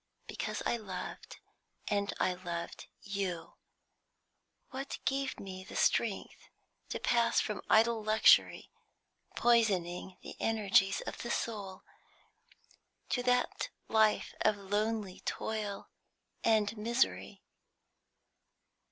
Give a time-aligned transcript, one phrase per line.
[0.25, 1.37] Because I loved,
[1.87, 3.53] and loved you.
[4.71, 6.49] What gave me the strength
[6.89, 8.71] to pass from idle luxury,
[9.35, 11.83] poisoning the energies of the soul,
[13.09, 15.91] to that life of lonely toil
[16.43, 17.43] and misery?